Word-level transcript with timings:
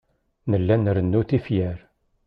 Nella 0.49 0.75
nrennu 0.77 1.21
tifyar. 1.29 1.79